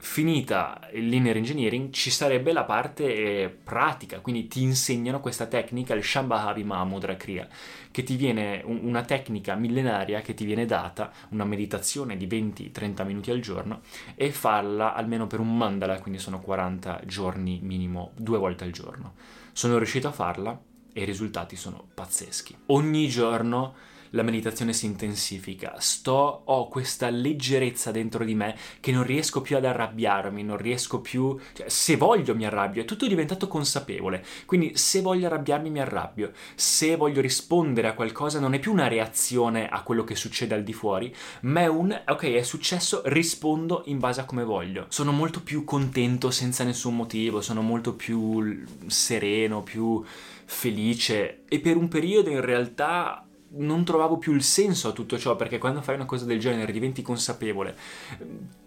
finita 0.00 0.88
il 0.92 1.08
linear 1.08 1.36
engineering 1.36 1.90
ci 1.90 2.10
sarebbe 2.10 2.52
la 2.52 2.64
parte 2.64 3.04
eh, 3.04 3.48
pratica, 3.48 4.20
quindi 4.20 4.46
ti 4.46 4.62
insegnano 4.62 5.20
questa 5.20 5.46
tecnica, 5.46 5.94
il 5.94 6.04
Shambhavi 6.04 6.64
Mahamudra 6.64 7.16
Kriya, 7.16 7.48
che 7.90 8.02
ti 8.02 8.16
viene 8.16 8.62
un, 8.64 8.80
una 8.82 9.02
tecnica 9.02 9.54
millenaria 9.54 10.20
che 10.20 10.34
ti 10.34 10.44
viene 10.44 10.66
data, 10.66 11.12
una 11.30 11.44
meditazione 11.44 12.16
di 12.16 12.26
20-30 12.26 13.04
minuti 13.04 13.30
al 13.30 13.40
giorno 13.40 13.80
e 14.14 14.30
farla 14.30 14.94
almeno 14.94 15.26
per 15.26 15.40
un 15.40 15.56
mandala, 15.56 16.00
quindi 16.00 16.20
sono 16.20 16.40
40 16.40 17.02
giorni 17.04 17.60
minimo, 17.62 18.12
due 18.14 18.38
volte 18.38 18.64
al 18.64 18.70
giorno. 18.70 19.14
Sono 19.52 19.76
riuscito 19.78 20.08
a 20.08 20.12
farla 20.12 20.58
e 20.92 21.02
i 21.02 21.04
risultati 21.04 21.56
sono 21.56 21.84
pazzeschi. 21.94 22.56
Ogni 22.66 23.08
giorno 23.08 23.74
la 24.10 24.22
meditazione 24.22 24.72
si 24.72 24.86
intensifica, 24.86 25.74
sto, 25.78 26.42
ho 26.44 26.68
questa 26.68 27.10
leggerezza 27.10 27.90
dentro 27.90 28.24
di 28.24 28.34
me 28.34 28.56
che 28.80 28.92
non 28.92 29.04
riesco 29.04 29.40
più 29.40 29.56
ad 29.56 29.64
arrabbiarmi, 29.64 30.42
non 30.42 30.56
riesco 30.56 31.00
più, 31.00 31.38
cioè, 31.52 31.68
se 31.68 31.96
voglio 31.96 32.34
mi 32.34 32.46
arrabbio, 32.46 32.82
è 32.82 32.84
tutto 32.84 33.06
diventato 33.06 33.48
consapevole, 33.48 34.24
quindi 34.46 34.76
se 34.76 35.00
voglio 35.00 35.26
arrabbiarmi 35.26 35.70
mi 35.70 35.80
arrabbio, 35.80 36.32
se 36.54 36.96
voglio 36.96 37.20
rispondere 37.20 37.88
a 37.88 37.94
qualcosa 37.94 38.40
non 38.40 38.54
è 38.54 38.58
più 38.58 38.72
una 38.72 38.88
reazione 38.88 39.68
a 39.68 39.82
quello 39.82 40.04
che 40.04 40.14
succede 40.14 40.54
al 40.54 40.62
di 40.62 40.72
fuori, 40.72 41.14
ma 41.42 41.60
è 41.60 41.66
un, 41.66 42.02
ok, 42.06 42.22
è 42.32 42.42
successo, 42.42 43.02
rispondo 43.06 43.82
in 43.86 43.98
base 43.98 44.20
a 44.20 44.24
come 44.24 44.44
voglio. 44.44 44.86
Sono 44.88 45.12
molto 45.12 45.42
più 45.42 45.64
contento 45.64 46.30
senza 46.30 46.64
nessun 46.64 46.96
motivo, 46.96 47.40
sono 47.40 47.62
molto 47.62 47.94
più 47.94 48.64
sereno, 48.86 49.62
più 49.62 50.04
felice. 50.44 51.42
E 51.48 51.60
per 51.60 51.76
un 51.76 51.88
periodo 51.88 52.30
in 52.30 52.40
realtà 52.40 53.27
non 53.50 53.84
trovavo 53.84 54.18
più 54.18 54.34
il 54.34 54.42
senso 54.42 54.88
a 54.88 54.92
tutto 54.92 55.18
ciò 55.18 55.36
perché 55.36 55.58
quando 55.58 55.82
fai 55.82 55.94
una 55.94 56.04
cosa 56.04 56.24
del 56.24 56.38
genere 56.38 56.72
diventi 56.72 57.02
consapevole, 57.02 57.76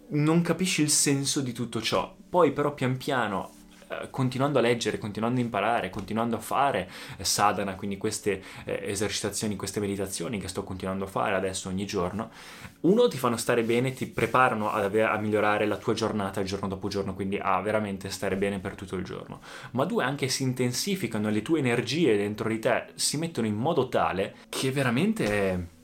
non 0.09 0.41
capisci 0.41 0.81
il 0.81 0.89
senso 0.89 1.41
di 1.41 1.51
tutto 1.51 1.81
ciò. 1.81 2.13
Poi 2.29 2.51
però 2.51 2.73
pian 2.73 2.97
piano 2.97 3.51
continuando 4.09 4.59
a 4.59 4.61
leggere, 4.61 4.97
continuando 4.97 5.39
a 5.39 5.43
imparare, 5.43 5.89
continuando 5.89 6.35
a 6.35 6.39
fare 6.39 6.89
eh, 7.17 7.23
sadhana, 7.23 7.75
quindi 7.75 7.97
queste 7.97 8.41
eh, 8.65 8.79
esercitazioni, 8.83 9.55
queste 9.55 9.79
meditazioni 9.79 10.39
che 10.39 10.47
sto 10.47 10.63
continuando 10.63 11.05
a 11.05 11.07
fare 11.07 11.35
adesso 11.35 11.69
ogni 11.69 11.85
giorno, 11.85 12.29
uno 12.81 13.07
ti 13.07 13.17
fanno 13.17 13.37
stare 13.37 13.63
bene, 13.63 13.93
ti 13.93 14.05
preparano 14.07 14.71
a 14.71 15.17
migliorare 15.17 15.65
la 15.65 15.77
tua 15.77 15.93
giornata 15.93 16.43
giorno 16.43 16.67
dopo 16.67 16.87
giorno, 16.87 17.13
quindi 17.13 17.37
a 17.41 17.59
veramente 17.61 18.09
stare 18.09 18.35
bene 18.35 18.59
per 18.59 18.75
tutto 18.75 18.95
il 18.95 19.03
giorno, 19.03 19.41
ma 19.71 19.85
due 19.85 20.03
anche 20.03 20.27
si 20.27 20.43
intensificano, 20.43 21.29
le 21.29 21.41
tue 21.41 21.59
energie 21.59 22.17
dentro 22.17 22.49
di 22.49 22.59
te 22.59 22.87
si 22.95 23.17
mettono 23.17 23.47
in 23.47 23.55
modo 23.55 23.89
tale 23.89 24.35
che 24.49 24.71
veramente 24.71 25.79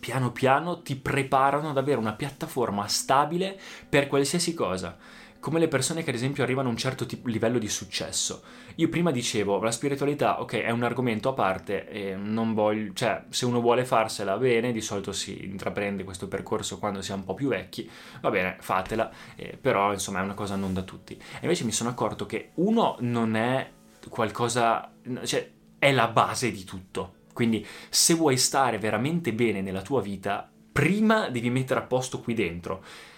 piano 0.00 0.32
piano 0.32 0.82
ti 0.82 0.96
preparano 0.96 1.70
ad 1.70 1.76
avere 1.76 1.98
una 1.98 2.14
piattaforma 2.14 2.88
stabile 2.88 3.56
per 3.88 4.08
qualsiasi 4.08 4.52
cosa 4.52 4.96
come 5.42 5.58
le 5.58 5.66
persone 5.66 6.04
che 6.04 6.10
ad 6.10 6.14
esempio 6.14 6.44
arrivano 6.44 6.68
a 6.68 6.70
un 6.70 6.76
certo 6.76 7.04
tipo, 7.04 7.26
livello 7.26 7.58
di 7.58 7.68
successo. 7.68 8.44
Io 8.76 8.88
prima 8.88 9.10
dicevo, 9.10 9.60
la 9.60 9.72
spiritualità, 9.72 10.40
ok, 10.40 10.52
è 10.54 10.70
un 10.70 10.84
argomento 10.84 11.30
a 11.30 11.32
parte 11.32 11.88
e 11.88 12.14
non 12.14 12.54
voglio, 12.54 12.92
cioè, 12.92 13.24
se 13.28 13.44
uno 13.44 13.60
vuole 13.60 13.84
farsela 13.84 14.36
bene, 14.36 14.70
di 14.70 14.80
solito 14.80 15.10
si 15.10 15.44
intraprende 15.44 16.04
questo 16.04 16.28
percorso 16.28 16.78
quando 16.78 17.02
si 17.02 17.10
è 17.10 17.14
un 17.16 17.24
po' 17.24 17.34
più 17.34 17.48
vecchi, 17.48 17.90
va 18.20 18.30
bene, 18.30 18.56
fatela, 18.60 19.10
eh, 19.34 19.58
però 19.60 19.92
insomma 19.92 20.20
è 20.20 20.22
una 20.22 20.34
cosa 20.34 20.54
non 20.54 20.72
da 20.72 20.82
tutti. 20.82 21.14
E 21.14 21.40
invece 21.40 21.64
mi 21.64 21.72
sono 21.72 21.90
accorto 21.90 22.24
che 22.24 22.50
uno 22.54 22.94
non 23.00 23.34
è 23.34 23.68
qualcosa, 24.08 24.92
cioè, 25.24 25.50
è 25.76 25.90
la 25.90 26.06
base 26.06 26.52
di 26.52 26.62
tutto. 26.62 27.14
Quindi 27.32 27.66
se 27.88 28.14
vuoi 28.14 28.36
stare 28.36 28.78
veramente 28.78 29.32
bene 29.32 29.60
nella 29.60 29.82
tua 29.82 30.02
vita, 30.02 30.48
prima 30.70 31.28
devi 31.30 31.50
mettere 31.50 31.80
a 31.80 31.82
posto 31.82 32.20
qui 32.20 32.34
dentro 32.34 33.10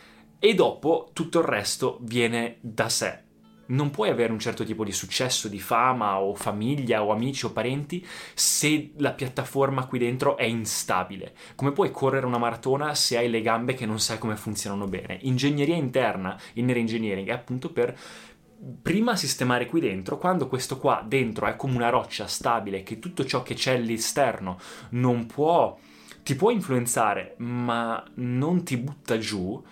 e 0.45 0.53
dopo 0.53 1.09
tutto 1.15 1.39
il 1.39 1.47
resto 1.47 1.97
viene 2.03 2.59
da 2.61 2.91
sé. 2.91 3.19
Non 3.69 3.89
puoi 3.89 4.11
avere 4.11 4.31
un 4.31 4.39
certo 4.39 4.63
tipo 4.63 4.85
di 4.85 4.93
successo, 4.93 5.49
di 5.49 5.59
fama 5.59 6.21
o 6.21 6.35
famiglia 6.35 7.03
o 7.03 7.13
amici 7.13 7.47
o 7.47 7.51
parenti 7.51 8.07
se 8.35 8.91
la 8.99 9.13
piattaforma 9.13 9.87
qui 9.87 9.99
dentro 9.99 10.37
è 10.37 10.45
instabile. 10.45 11.33
Come 11.55 11.73
puoi 11.73 11.91
correre 11.91 12.27
una 12.27 12.37
maratona 12.37 12.95
se 12.95 13.17
hai 13.17 13.31
le 13.31 13.41
gambe 13.41 13.73
che 13.73 13.87
non 13.87 13.99
sai 14.01 14.19
come 14.19 14.37
funzionano 14.37 14.87
bene? 14.87 15.19
Ingegneria 15.23 15.77
interna, 15.77 16.39
inner 16.53 16.77
engineering, 16.77 17.27
è 17.29 17.33
appunto 17.33 17.73
per 17.73 17.99
prima 18.83 19.17
sistemare 19.17 19.65
qui 19.65 19.81
dentro, 19.81 20.19
quando 20.19 20.47
questo 20.47 20.77
qua 20.77 21.03
dentro 21.09 21.47
è 21.47 21.57
come 21.57 21.77
una 21.77 21.89
roccia 21.89 22.27
stabile, 22.27 22.83
che 22.83 22.99
tutto 22.99 23.25
ciò 23.25 23.43
che 23.43 23.55
c'è 23.55 23.77
all'esterno 23.77 24.59
non 24.91 25.25
può, 25.25 25.75
ti 26.23 26.35
può 26.35 26.51
influenzare, 26.51 27.35
ma 27.39 28.05
non 28.17 28.63
ti 28.63 28.77
butta 28.77 29.17
giù, 29.17 29.65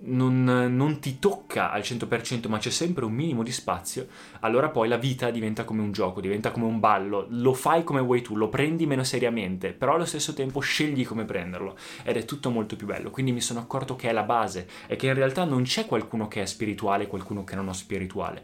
non, 0.00 0.44
non, 0.44 0.98
ti 1.00 1.18
tocca 1.18 1.70
al 1.70 1.82
100% 1.82 2.48
ma 2.48 2.58
c'è 2.58 2.70
sempre 2.70 3.04
un 3.04 3.12
minimo 3.12 3.42
di 3.42 3.52
spazio, 3.52 4.06
allora 4.40 4.68
poi 4.68 4.88
la 4.88 4.96
vita 4.96 5.30
diventa 5.30 5.64
come 5.64 5.82
un 5.82 5.92
gioco, 5.92 6.20
diventa 6.20 6.50
come 6.50 6.66
un 6.66 6.80
ballo, 6.80 7.26
lo 7.30 7.52
fai 7.52 7.84
come 7.84 8.00
vuoi 8.00 8.22
tu, 8.22 8.36
lo 8.36 8.48
prendi 8.48 8.86
meno 8.86 9.04
seriamente, 9.04 9.72
però 9.72 9.94
allo 9.94 10.04
stesso 10.04 10.34
tempo 10.34 10.60
scegli 10.60 11.06
come 11.06 11.24
prenderlo 11.24 11.76
ed 12.02 12.16
è 12.16 12.24
tutto 12.24 12.50
molto 12.50 12.76
più 12.76 12.86
bello. 12.86 13.10
Quindi 13.10 13.32
mi 13.32 13.40
sono 13.40 13.60
accorto 13.60 13.96
che 13.96 14.08
è 14.08 14.12
la 14.12 14.22
base 14.22 14.68
e 14.86 14.96
che 14.96 15.06
in 15.06 15.14
realtà 15.14 15.44
non 15.44 15.62
c'è 15.62 15.86
qualcuno 15.86 16.28
che 16.28 16.42
è 16.42 16.46
spirituale 16.46 17.06
qualcuno 17.06 17.44
che 17.44 17.54
non 17.54 17.68
è 17.68 17.74
spirituale 17.74 18.42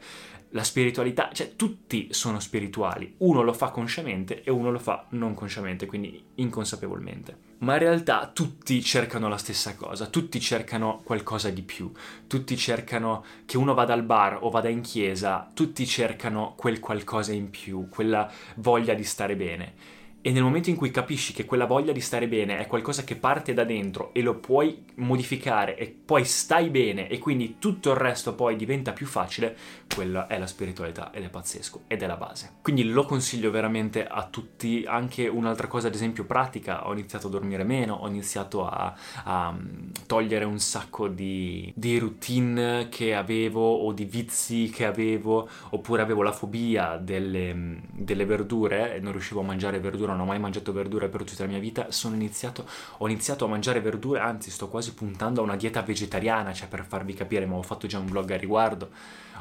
la 0.50 0.64
spiritualità, 0.64 1.30
cioè 1.32 1.54
tutti 1.56 2.08
sono 2.10 2.40
spirituali, 2.40 3.14
uno 3.18 3.42
lo 3.42 3.52
fa 3.52 3.70
consciamente 3.70 4.42
e 4.42 4.50
uno 4.50 4.70
lo 4.70 4.78
fa 4.78 5.06
non 5.10 5.34
consciamente, 5.34 5.86
quindi 5.86 6.22
inconsapevolmente. 6.36 7.46
Ma 7.58 7.74
in 7.74 7.80
realtà 7.80 8.30
tutti 8.32 8.82
cercano 8.82 9.28
la 9.28 9.36
stessa 9.36 9.74
cosa, 9.74 10.06
tutti 10.06 10.40
cercano 10.40 11.00
qualcosa 11.02 11.50
di 11.50 11.62
più, 11.62 11.90
tutti 12.26 12.56
cercano 12.56 13.24
che 13.44 13.56
uno 13.56 13.74
vada 13.74 13.92
al 13.92 14.04
bar 14.04 14.38
o 14.40 14.48
vada 14.48 14.68
in 14.68 14.80
chiesa, 14.80 15.50
tutti 15.52 15.84
cercano 15.86 16.54
quel 16.56 16.78
qualcosa 16.78 17.32
in 17.32 17.50
più, 17.50 17.88
quella 17.88 18.30
voglia 18.56 18.94
di 18.94 19.04
stare 19.04 19.36
bene. 19.36 19.96
E 20.20 20.32
nel 20.32 20.42
momento 20.42 20.68
in 20.68 20.74
cui 20.74 20.90
capisci 20.90 21.32
che 21.32 21.44
quella 21.44 21.64
voglia 21.64 21.92
di 21.92 22.00
stare 22.00 22.26
bene 22.26 22.58
è 22.58 22.66
qualcosa 22.66 23.04
che 23.04 23.14
parte 23.14 23.54
da 23.54 23.62
dentro 23.62 24.12
e 24.12 24.20
lo 24.20 24.34
puoi 24.34 24.84
modificare 24.96 25.76
e 25.76 25.86
poi 26.04 26.24
stai 26.24 26.70
bene 26.70 27.08
e 27.08 27.18
quindi 27.18 27.56
tutto 27.60 27.92
il 27.92 27.96
resto 27.96 28.34
poi 28.34 28.56
diventa 28.56 28.92
più 28.92 29.06
facile, 29.06 29.56
quella 29.94 30.26
è 30.26 30.36
la 30.36 30.48
spiritualità 30.48 31.12
ed 31.12 31.22
è 31.22 31.28
pazzesco 31.28 31.82
ed 31.86 32.02
è 32.02 32.06
la 32.06 32.16
base. 32.16 32.54
Quindi 32.62 32.84
lo 32.84 33.04
consiglio 33.04 33.52
veramente 33.52 34.06
a 34.06 34.26
tutti, 34.28 34.84
anche 34.86 35.28
un'altra 35.28 35.68
cosa 35.68 35.86
ad 35.86 35.94
esempio 35.94 36.24
pratica, 36.24 36.88
ho 36.88 36.92
iniziato 36.92 37.28
a 37.28 37.30
dormire 37.30 37.62
meno, 37.62 37.94
ho 37.94 38.08
iniziato 38.08 38.66
a, 38.66 38.92
a 39.22 39.52
mm, 39.52 39.90
togliere 40.06 40.44
un 40.44 40.58
sacco 40.58 41.06
di, 41.06 41.72
di 41.76 41.96
routine 41.96 42.88
che 42.90 43.14
avevo 43.14 43.76
o 43.76 43.92
di 43.92 44.04
vizi 44.04 44.68
che 44.68 44.84
avevo, 44.84 45.48
oppure 45.70 46.02
avevo 46.02 46.22
la 46.22 46.32
fobia 46.32 46.96
delle, 46.96 47.54
mm, 47.54 47.76
delle 47.92 48.24
verdure 48.24 48.96
e 48.96 49.00
non 49.00 49.12
riuscivo 49.12 49.40
a 49.40 49.44
mangiare 49.44 49.78
verdure 49.78 50.07
non 50.08 50.20
ho 50.20 50.24
mai 50.24 50.38
mangiato 50.38 50.72
verdure 50.72 51.08
per 51.08 51.24
tutta 51.24 51.44
la 51.44 51.50
mia 51.50 51.58
vita, 51.58 51.88
iniziato, 52.04 52.66
ho 52.98 53.08
iniziato 53.08 53.44
a 53.44 53.48
mangiare 53.48 53.80
verdure, 53.80 54.20
anzi 54.20 54.50
sto 54.50 54.68
quasi 54.68 54.94
puntando 54.94 55.40
a 55.40 55.44
una 55.44 55.56
dieta 55.56 55.82
vegetariana, 55.82 56.52
cioè 56.52 56.68
per 56.68 56.84
farvi 56.86 57.14
capire, 57.14 57.46
ma 57.46 57.56
ho 57.56 57.62
fatto 57.62 57.86
già 57.86 57.98
un 57.98 58.06
vlog 58.06 58.30
a 58.30 58.36
riguardo, 58.36 58.90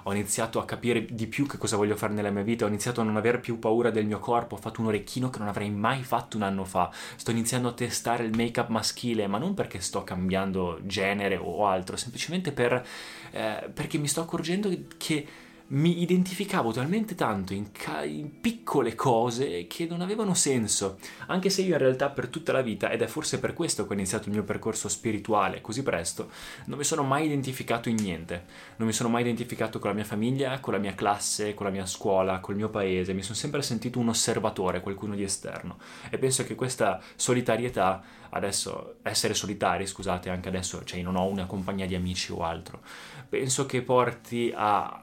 ho 0.03 0.13
iniziato 0.13 0.59
a 0.59 0.65
capire 0.65 1.05
di 1.05 1.27
più 1.27 1.45
che 1.47 1.57
cosa 1.57 1.75
voglio 1.75 1.95
fare 1.95 2.13
nella 2.13 2.29
mia 2.29 2.43
vita, 2.43 2.63
ho 2.63 2.69
iniziato 2.69 3.01
a 3.01 3.03
non 3.03 3.17
avere 3.17 3.39
più 3.39 3.59
paura 3.59 3.89
del 3.89 4.05
mio 4.05 4.19
corpo, 4.19 4.55
ho 4.55 4.57
fatto 4.57 4.79
un 4.79 4.87
orecchino 4.87 5.29
che 5.29 5.39
non 5.39 5.49
avrei 5.49 5.69
mai 5.69 6.03
fatto 6.03 6.37
un 6.37 6.43
anno 6.43 6.63
fa, 6.63 6.89
sto 7.15 7.31
iniziando 7.31 7.67
a 7.67 7.73
testare 7.73 8.23
il 8.23 8.35
make 8.35 8.59
up 8.59 8.69
maschile, 8.69 9.27
ma 9.27 9.37
non 9.37 9.53
perché 9.53 9.81
sto 9.81 10.03
cambiando 10.03 10.79
genere 10.83 11.35
o 11.35 11.67
altro, 11.67 11.97
semplicemente 11.97 12.53
per, 12.53 12.85
eh, 13.31 13.69
perché 13.73 13.97
mi 13.97 14.07
sto 14.07 14.21
accorgendo 14.21 14.69
che 14.97 15.27
mi 15.69 16.01
identificavo 16.01 16.71
talmente 16.71 17.15
tanto 17.15 17.53
in, 17.53 17.71
ca- 17.71 18.03
in, 18.03 18.39
piccole 18.39 18.95
cose 18.95 19.67
che 19.67 19.85
non 19.85 20.01
avevano 20.01 20.33
senso, 20.33 20.97
anche 21.27 21.49
se 21.49 21.61
io 21.61 21.73
in 21.73 21.79
realtà 21.79 22.09
per 22.09 22.27
tutta 22.27 22.53
la 22.53 22.61
vita, 22.61 22.89
ed 22.89 23.01
è 23.01 23.07
forse 23.07 23.39
per 23.39 23.53
questo 23.53 23.83
che 23.85 23.91
ho 23.91 23.93
iniziato 23.93 24.29
il 24.29 24.35
mio 24.35 24.43
percorso 24.43 24.87
spirituale 24.87 25.59
così 25.59 25.83
presto, 25.83 26.29
non 26.65 26.77
mi 26.77 26.85
sono 26.85 27.03
mai 27.03 27.25
identificato 27.25 27.89
in 27.89 27.95
niente, 27.95 28.45
non 28.77 28.87
mi 28.87 28.93
sono 28.93 29.09
mai 29.09 29.23
identificato 29.23 29.79
con 29.79 29.89
la 29.89 29.95
mia 29.95 30.05
famiglia, 30.05 30.59
con 30.59 30.73
la 30.73 30.79
mia 30.79 30.95
classe, 30.95 31.53
con 31.53 31.65
la 31.65 31.71
mia 31.71 31.85
scuola, 31.85 32.39
col 32.39 32.55
mio 32.55 32.69
paese, 32.69 33.13
mi 33.13 33.23
sono 33.23 33.35
sempre 33.35 33.61
sentito 33.61 33.99
un 33.99 34.09
osservatore, 34.09 34.81
qualcuno 34.81 35.15
di 35.15 35.23
esterno. 35.23 35.77
E 36.09 36.17
penso 36.17 36.45
che 36.45 36.55
questa 36.55 37.01
solitarietà, 37.15 38.01
adesso 38.29 38.97
essere 39.01 39.33
solitari, 39.33 39.85
scusate, 39.85 40.29
anche 40.29 40.47
adesso, 40.47 40.83
cioè 40.85 41.01
non 41.01 41.17
ho 41.17 41.25
una 41.25 41.45
compagnia 41.45 41.85
di 41.85 41.95
amici 41.95 42.31
o 42.31 42.43
altro, 42.43 42.81
penso 43.27 43.65
che 43.65 43.81
porti 43.81 44.53
a 44.55 45.01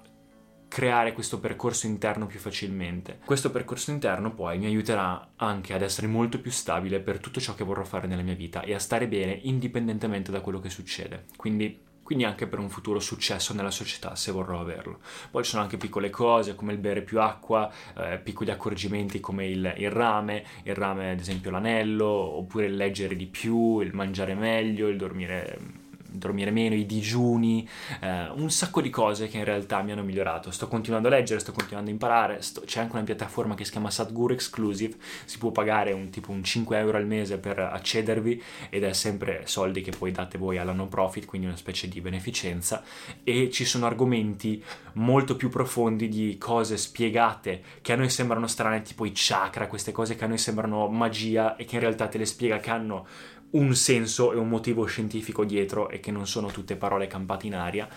creare 0.75 1.13
questo 1.13 1.39
percorso 1.39 1.87
interno 1.87 2.27
più 2.27 2.41
facilmente. 2.41 3.21
Questo 3.25 3.53
percorso 3.53 3.93
interno 3.93 4.35
poi 4.35 4.59
mi 4.59 4.67
aiuterà 4.67 5.35
anche 5.37 5.73
ad 5.73 5.83
essere 5.83 6.09
molto 6.09 6.41
più 6.41 6.51
stabile 6.51 6.99
per 6.99 7.21
tutto 7.21 7.39
ciò 7.39 7.55
che 7.55 7.63
vorrò 7.63 7.85
fare 7.85 8.09
nella 8.09 8.23
mia 8.23 8.35
vita 8.35 8.63
e 8.63 8.75
a 8.75 8.81
stare 8.81 9.07
bene 9.07 9.39
indipendentemente 9.43 10.33
da 10.33 10.41
quello 10.41 10.59
che 10.59 10.71
succede. 10.71 11.27
Quindi 11.37 11.81
quindi 12.03 12.25
anche 12.25 12.49
per 12.49 12.59
un 12.59 12.69
futuro 12.69 12.99
successo 12.99 13.55
nella 13.55 13.71
società 13.71 14.17
se 14.17 14.33
vorrò 14.33 14.61
averlo. 14.61 14.99
Poi 15.31 15.45
ci 15.45 15.51
sono 15.51 15.63
anche 15.63 15.77
piccole 15.77 16.11
cose 16.11 16.57
come 16.57 16.73
il 16.73 16.79
bere 16.79 17.03
più 17.03 17.21
acqua, 17.21 17.73
eh, 17.97 18.19
piccoli 18.19 18.51
accorgimenti 18.51 19.21
come 19.21 19.47
il, 19.47 19.75
il, 19.79 19.91
rame, 19.91 20.45
il 20.65 20.75
rame 20.75 21.13
ad 21.13 21.21
esempio 21.21 21.53
l'anello, 21.53 22.05
oppure 22.05 22.67
il 22.67 22.75
leggere 22.75 23.15
di 23.15 23.27
più, 23.27 23.81
il 23.81 23.95
mangiare 23.95 24.35
meglio, 24.35 24.89
il 24.89 24.99
dormire 24.99 25.83
dormire 26.15 26.51
meno, 26.51 26.75
i 26.75 26.87
digiuni, 26.87 27.69
eh, 28.01 28.31
un 28.31 28.51
sacco 28.51 28.81
di 28.81 28.91
cose 28.91 29.29
che 29.29 29.39
in 29.39 29.45
realtà 29.45 29.83
mi 29.83 29.93
hanno 29.93 30.03
migliorato. 30.03 30.51
Sto 30.51 30.69
continuando 30.69 31.09
a 31.09 31.11
leggere, 31.11 31.41
sto 31.41 31.53
continuando 31.53 31.91
a 31.91 31.93
imparare, 31.93 32.43
sto... 32.43 32.63
c'è 32.65 32.81
anche 32.81 32.95
una 32.95 33.05
piattaforma 33.05 33.55
che 33.55 33.65
si 33.65 33.73
chiama 33.73 33.91
Sadhguru 33.91 34.33
Exclusive, 34.33 34.97
si 35.25 35.39
può 35.39 35.51
pagare 35.51 35.93
un 35.93 36.11
tipo 36.11 36.31
un 36.31 36.43
5 36.43 36.79
euro 36.79 36.97
al 36.97 37.07
mese 37.07 37.39
per 37.39 37.59
accedervi 37.59 38.43
ed 38.71 38.85
è 38.85 38.93
sempre 38.93 39.43
soldi 39.45 39.83
che 39.83 39.91
poi 39.91 40.13
date 40.13 40.39
voi 40.39 40.59
alla 40.59 40.73
non 40.73 40.89
profit, 40.89 41.25
quindi 41.27 41.47
una 41.47 41.57
specie 41.57 41.89
di 41.89 42.01
beneficenza 42.01 42.83
e 43.23 43.51
ci 43.51 43.65
sono 43.65 43.87
argomenti 43.87 44.63
molto 44.95 45.37
più 45.37 45.49
profondi 45.49 46.09
di 46.09 46.37
cose 46.39 46.77
spiegate 46.77 47.63
che 47.83 47.93
a 47.93 47.97
noi 47.97 48.09
sembrano 48.09 48.47
strane, 48.47 48.83
tipo 48.83 49.05
i 49.05 49.13
chakra, 49.15 49.67
queste 49.67 49.93
cose 49.93 50.15
che 50.15 50.25
a 50.25 50.29
noi 50.29 50.39
sembrano 50.39 50.89
magia 50.89 51.57
e 51.57 51.65
che 51.65 51.77
in 51.77 51.81
realtà 51.81 52.07
te 52.09 52.19
le 52.19 52.27
spiega 52.27 52.59
che 52.59 52.71
hanno 52.71 53.07
un 53.55 53.75
senso 53.75 54.33
e 54.33 54.37
un 54.37 54.49
motivo 54.49 54.85
scientifico 54.85 55.45
dietro 55.45 55.89
e 55.89 56.01
che 56.01 56.11
non 56.11 56.27
sono 56.27 56.49
tutte 56.49 56.77
parole 56.77 57.07
campate 57.07 57.47
in 57.47 57.55
aria 57.55 57.89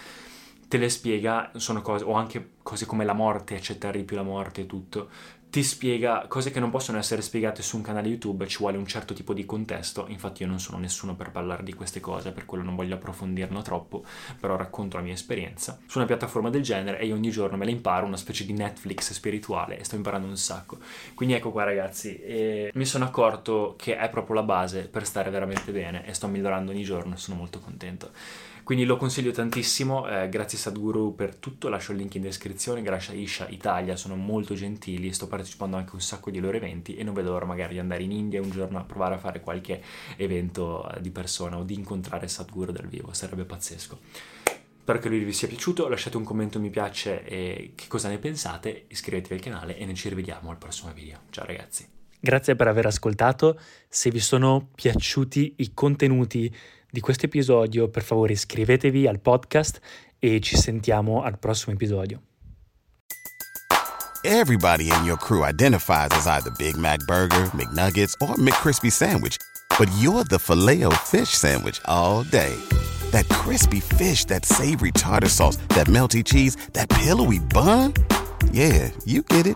te 0.67 0.77
le 0.77 0.89
spiega, 0.89 1.51
sono 1.55 1.81
cose, 1.81 2.03
o 2.03 2.13
anche 2.13 2.51
cose 2.61 2.85
come 2.85 3.05
la 3.05 3.13
morte, 3.13 3.55
accettare 3.55 3.99
di 3.99 4.03
più 4.03 4.15
la 4.15 4.23
morte 4.23 4.61
e 4.61 4.65
tutto, 4.65 5.09
ti 5.49 5.63
spiega 5.63 6.25
cose 6.27 6.51
che 6.51 6.59
non 6.59 6.69
possono 6.69 6.97
essere 6.97 7.21
spiegate 7.21 7.61
su 7.61 7.77
un 7.77 7.81
canale 7.81 8.09
YouTube, 8.09 8.47
ci 8.47 8.57
vuole 8.57 8.77
un 8.77 8.85
certo 8.85 9.13
tipo 9.13 9.33
di 9.33 9.45
contesto, 9.45 10.05
infatti 10.09 10.43
io 10.43 10.49
non 10.49 10.59
sono 10.59 10.77
nessuno 10.77 11.15
per 11.15 11.31
parlare 11.31 11.63
di 11.63 11.73
queste 11.73 12.01
cose, 12.01 12.31
per 12.31 12.45
quello 12.45 12.63
non 12.63 12.75
voglio 12.75 12.95
approfondirlo 12.95 13.61
troppo, 13.61 14.03
però 14.39 14.57
racconto 14.57 14.97
la 14.97 15.03
mia 15.03 15.13
esperienza 15.13 15.79
su 15.87 15.97
una 15.99 16.05
piattaforma 16.05 16.49
del 16.49 16.63
genere 16.63 16.99
e 16.99 17.05
io 17.05 17.15
ogni 17.15 17.31
giorno 17.31 17.55
me 17.55 17.63
la 17.63 17.71
imparo, 17.71 18.05
una 18.05 18.17
specie 18.17 18.45
di 18.45 18.51
Netflix 18.51 19.13
spirituale 19.13 19.79
e 19.79 19.85
sto 19.85 19.95
imparando 19.95 20.27
un 20.27 20.37
sacco. 20.37 20.79
Quindi 21.15 21.35
ecco 21.35 21.51
qua 21.51 21.63
ragazzi, 21.63 22.69
mi 22.73 22.85
sono 22.85 23.05
accorto 23.05 23.75
che 23.77 23.97
è 23.97 24.09
proprio 24.09 24.35
la 24.35 24.43
base 24.43 24.89
per 24.89 25.05
stare 25.05 25.29
veramente 25.29 25.71
bene 25.71 26.05
e 26.05 26.13
sto 26.13 26.27
migliorando 26.27 26.71
ogni 26.71 26.83
giorno, 26.83 27.15
sono 27.15 27.37
molto 27.37 27.59
contento. 27.59 28.11
Quindi 28.67 28.83
lo 28.83 28.97
consiglio 28.97 29.31
tantissimo, 29.31 30.09
eh, 30.09 30.27
grazie 30.27 30.57
Sadhguru 30.57 31.15
per 31.15 31.37
tutto, 31.37 31.69
lascio 31.69 31.93
il 31.93 31.99
link 31.99 32.15
in 32.15 32.21
descrizione, 32.23 32.81
grazie 32.81 33.13
a 33.13 33.15
Isha 33.15 33.47
Italia, 33.47 33.95
sono 33.95 34.17
molto 34.17 34.55
gentili, 34.55 35.13
sto 35.13 35.29
partecipando 35.29 35.77
anche 35.77 35.91
a 35.91 35.93
un 35.93 36.01
sacco 36.01 36.29
di 36.31 36.41
loro 36.41 36.57
eventi 36.57 36.97
e 36.97 37.03
non 37.05 37.13
vedo 37.13 37.31
l'ora 37.31 37.45
magari 37.45 37.75
di 37.75 37.79
andare 37.79 38.03
in 38.03 38.11
India 38.11 38.41
un 38.41 38.49
giorno 38.49 38.77
a 38.77 38.83
provare 38.83 39.15
a 39.15 39.19
fare 39.19 39.39
qualche 39.39 39.81
evento 40.17 40.85
eh, 40.91 40.99
di 40.99 41.11
persona 41.11 41.57
o 41.57 41.63
di 41.63 41.75
incontrare 41.75 42.27
Sadhguru 42.27 42.73
dal 42.73 42.87
vivo, 42.87 43.13
sarebbe 43.13 43.45
pazzesco. 43.45 43.99
Spero 44.81 44.99
che 44.99 45.07
video 45.07 45.27
vi 45.27 45.31
sia 45.31 45.47
piaciuto, 45.47 45.87
lasciate 45.87 46.17
un 46.17 46.25
commento 46.25 46.59
mi 46.59 46.69
piace 46.69 47.23
e 47.23 47.71
che 47.73 47.85
cosa 47.87 48.09
ne 48.09 48.17
pensate, 48.17 48.83
iscrivetevi 48.89 49.35
al 49.35 49.39
canale 49.39 49.77
e 49.77 49.85
noi 49.85 49.95
ci 49.95 50.09
rivediamo 50.09 50.49
al 50.49 50.57
prossimo 50.57 50.91
video. 50.91 51.19
Ciao 51.29 51.45
ragazzi! 51.45 51.87
Grazie 52.19 52.55
per 52.57 52.67
aver 52.67 52.87
ascoltato, 52.87 53.57
se 53.87 54.09
vi 54.09 54.19
sono 54.19 54.71
piaciuti 54.75 55.53
i 55.59 55.73
contenuti 55.73 56.53
di 56.89 56.99
questo 56.99 57.25
episodio, 57.25 57.89
per 57.89 58.03
favore 58.03 58.33
iscrivetevi 58.33 59.07
al 59.07 59.19
podcast 59.19 59.79
e 60.19 60.39
ci 60.41 60.57
sentiamo 60.57 61.23
al 61.23 61.37
prossimo 61.37 61.73
episodio. 61.73 62.21
Everybody 64.23 64.89
in 64.89 65.05
your 65.05 65.17
crew 65.17 65.45
identifies 65.45 66.09
as 66.11 66.25
either 66.25 66.51
Big 66.57 66.75
Mac 66.75 66.99
Burger, 67.05 67.49
McNuggets 67.53 68.13
or 68.19 68.35
McCrispy 68.37 68.91
Sandwich, 68.91 69.37
but 69.77 69.89
you're 69.99 70.25
the 70.25 70.39
filet 70.39 70.83
fish 71.05 71.29
Sandwich 71.29 71.79
all 71.85 72.23
day. 72.23 72.55
That 73.11 73.27
crispy 73.29 73.79
fish, 73.79 74.25
that 74.25 74.43
savory 74.43 74.91
tartar 74.91 75.29
sauce, 75.29 75.57
that 75.69 75.87
melty 75.87 76.23
cheese, 76.25 76.57
that 76.73 76.89
pillowy 76.89 77.39
bun. 77.39 77.93
Yeah, 78.51 78.89
you 79.05 79.21
get 79.21 79.47
it 79.47 79.55